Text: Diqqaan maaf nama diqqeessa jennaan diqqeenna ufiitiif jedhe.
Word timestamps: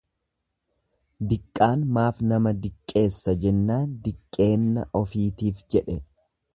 Diqqaan 1.33 1.83
maaf 1.97 2.23
nama 2.31 2.55
diqqeessa 2.63 3.37
jennaan 3.45 3.87
diqqeenna 4.09 4.91
ufiitiif 5.03 5.67
jedhe. 5.77 6.05